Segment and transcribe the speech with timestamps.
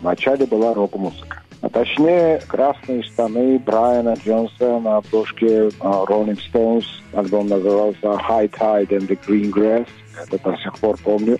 [0.00, 1.42] Вначале была рок-музыка.
[1.62, 6.84] А точнее, красные штаны Брайана Джонса на обложке Rolling Stones.
[7.12, 9.86] Альбом назывался High Tide and the Green Grass.
[10.16, 11.38] Это до сих пор помню.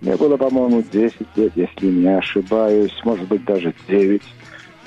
[0.00, 4.22] Мне было, по-моему, 10 лет, если не ошибаюсь, может быть, даже 9.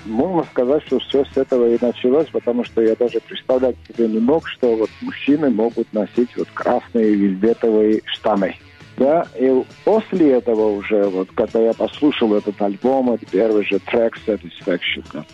[0.05, 4.19] Можно сказать, что все с этого и началось, потому что я даже представлять себе не
[4.19, 8.55] мог, что вот мужчины могут носить вот красные вельветовые штаны.
[9.01, 14.15] Да, и после этого уже, вот когда я послушал этот альбом, это первый же трек
[14.27, 15.25] Satisfaction, да,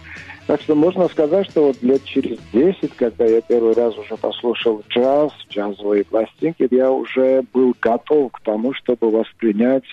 [0.46, 4.82] так что можно сказать, что вот лет через 10, когда я первый раз уже послушал
[4.90, 9.84] джаз, джазовые пластинки, я уже был готов к тому, чтобы воспринять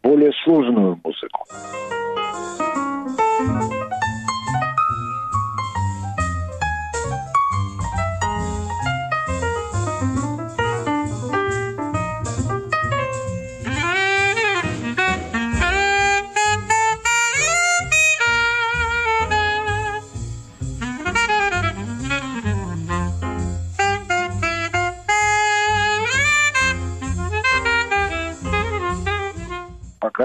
[0.00, 1.44] более сложную музыку.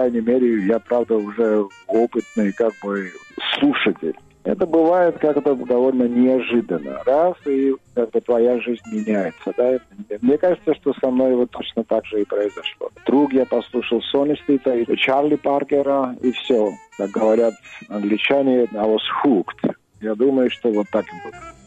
[0.10, 3.12] Крайней мере, я, правда, уже опытный как бы
[3.56, 4.16] слушатель.
[4.44, 7.04] Это бывает как-то довольно неожиданно.
[7.06, 9.54] Раз, и как бы твоя жизнь меняется.
[9.56, 9.78] Да?
[10.22, 12.90] Мне кажется, что со мной вот точно так же и произошло.
[13.06, 16.72] Друг я послушал Сони Стита и Чарли Паркера, и все.
[16.98, 17.54] Как говорят
[17.90, 19.76] англичане, I was hooked.
[20.02, 21.59] Я думаю, что вот так и будет.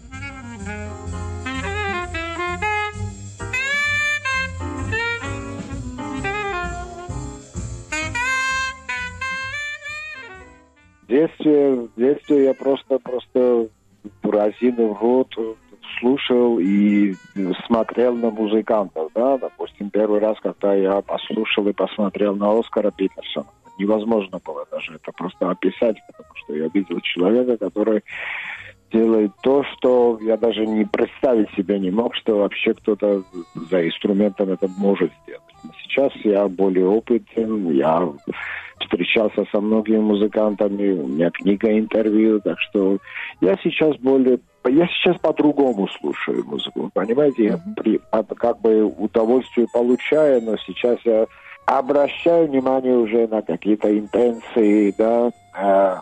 [11.06, 13.68] Детстве, в детстве я просто, просто
[14.22, 15.34] разинул рот,
[15.98, 17.14] слушал и
[17.66, 23.46] смотрел на музыкантов, да, допустим, первый раз, когда я послушал и посмотрел на Оскара Питерсона,
[23.78, 28.02] невозможно было даже это просто описать, потому что я видел человека, который
[28.92, 33.22] делает то, что я даже не представить себе не мог, что вообще кто-то
[33.70, 35.42] за инструментом это может сделать.
[35.82, 38.12] Сейчас я более опытен, я
[39.12, 42.98] встречался со многими музыкантами, у меня книга интервью, так что
[43.40, 48.00] я сейчас более я сейчас по-другому слушаю музыку, понимаете, я при,
[48.36, 51.26] как бы удовольствие получаю, но сейчас я
[51.66, 55.96] обращаю внимание уже на какие-то интенции, да, э,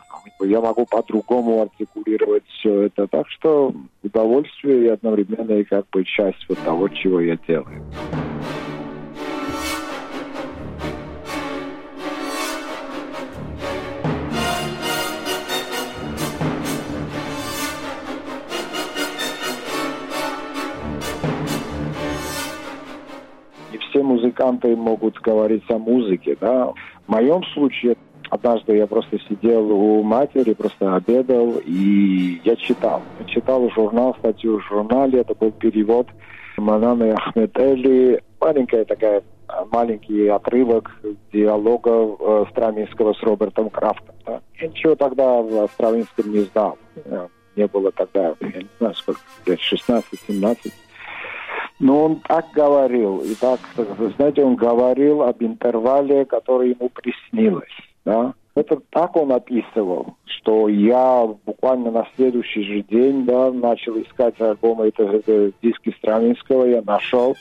[0.46, 3.72] я могу по-другому артикулировать все это, так что
[4.02, 7.82] удовольствие и одновременно и как бы часть вот того, чего я делаю.
[24.40, 26.72] Музыканты могут говорить о музыке, да.
[27.06, 27.96] В моем случае
[28.30, 33.02] однажды я просто сидел у матери, просто обедал, и я читал.
[33.18, 36.06] Я читал журнал, статью в журнале, это был перевод
[36.56, 39.22] Мананы Ахметели, маленькая такая
[39.72, 40.90] маленький отрывок
[41.32, 44.14] диалога э, Стравинского с Робертом Крафтом.
[44.24, 44.40] Да.
[44.60, 46.78] Я ничего тогда в Стравинском не знал.
[47.56, 50.72] Не было тогда, я не знаю, сколько, лет 16-17.
[51.80, 53.58] Но он так говорил, и так,
[54.16, 57.74] знаете, он говорил об интервале, который ему приснилось,
[58.04, 58.34] да.
[58.54, 64.88] Это так он описывал, что я буквально на следующий же день, да, начал искать альбомы,
[64.88, 67.36] это, это диски Стравинского, я нашел,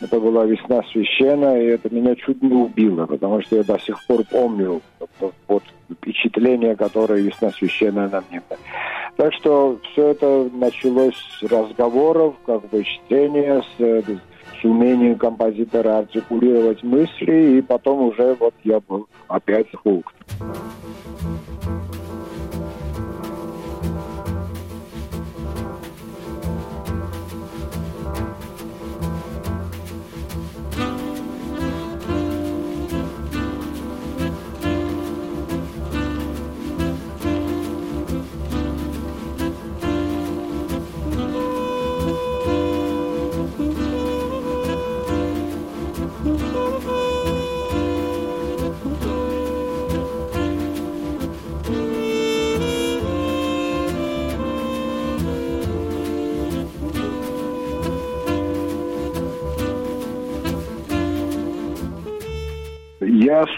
[0.00, 4.04] это была весна священная, и это меня чуть не убило, потому что я до сих
[4.06, 4.80] пор помню
[5.46, 5.62] вот,
[5.92, 8.42] впечатление, которое весна священная на мне.
[9.16, 14.04] Так что все это началось с разговоров, как бы чтения, с,
[14.60, 20.12] с умением композитора артикулировать мысли, и потом уже вот я был опять хук.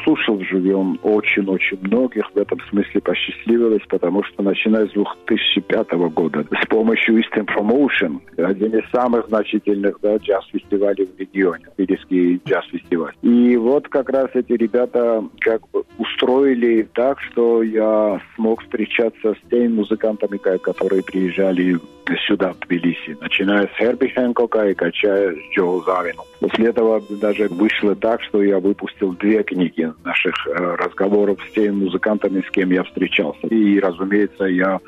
[0.05, 6.67] Слушал живем очень-очень многих, в этом смысле посчастливилось, потому что начиная с 2005 года с
[6.67, 13.15] помощью Eastern Promotion, один из самых значительных да, джаз-фестивалей в регионе, Тбилисский джаз-фестиваль.
[13.23, 19.51] И вот как раз эти ребята как бы устроили так, что я смог встречаться с
[19.51, 21.79] теми музыкантами, которые приезжали
[22.27, 26.25] сюда, в Тбилиси, начиная с Херби Хэнкока и качая с Джо Завину.
[26.41, 31.85] После этого даже вышло так, что я выпустил две книги наших э, разговоров с теми
[31.85, 33.47] музыкантами, с кем я встречался.
[33.49, 34.79] И, разумеется, я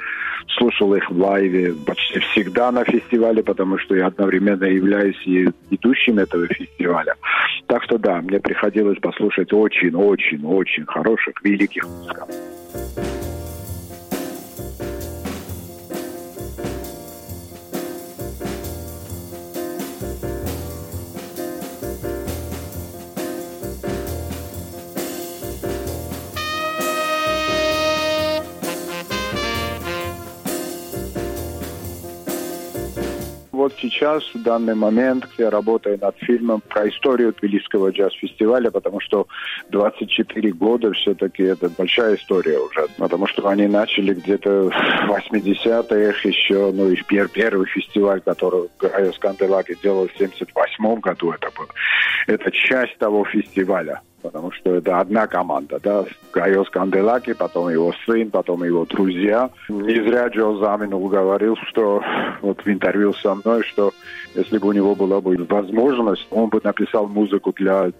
[0.56, 6.18] слушал их в лайве почти всегда на фестивале, потому что я одновременно являюсь и ведущим
[6.18, 7.14] этого фестиваля.
[7.66, 12.57] Так что да, мне приходилось послушать очень-очень-очень хороших, великих музыкантов.
[33.58, 39.26] Вот сейчас, в данный момент, я работаю над фильмом про историю Тбилисского джаз-фестиваля, потому что
[39.70, 42.86] 24 года все-таки это большая история уже.
[42.96, 46.96] Потому что они начали где-то в 80-х еще, ну, и
[47.32, 51.66] первый фестиваль, который Гайос Канделаки делал в 78 году, это был.
[52.28, 58.30] Это часть того фестиваля потому что это одна команда, да, Гайос Канделаки, потом его сын,
[58.30, 59.50] потом его друзья.
[59.68, 62.02] Не зря Джо Заминул говорил, что
[62.42, 63.92] вот в интервью со мной, что
[64.34, 67.90] если бы у него была бы возможность, он бы написал музыку для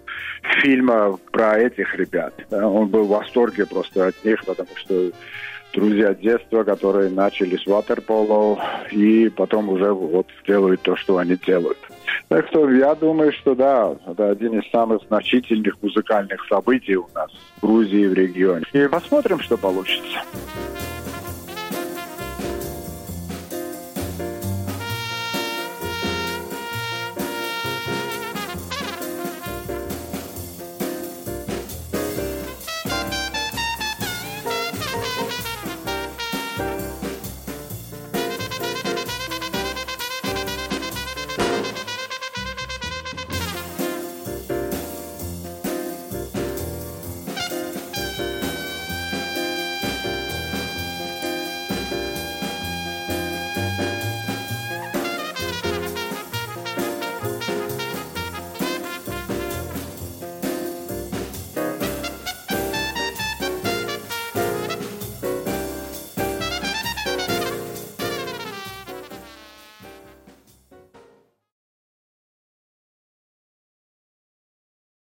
[0.61, 2.33] фильма про этих ребят.
[2.51, 5.11] Он был в восторге просто от них, потому что
[5.73, 8.59] друзья детства, которые начали с ватерполо
[8.91, 11.77] и потом уже вот делают то, что они делают.
[12.29, 17.31] Так что я думаю, что да, это один из самых значительных музыкальных событий у нас
[17.57, 18.65] в Грузии, в регионе.
[18.71, 20.19] И посмотрим, что получится.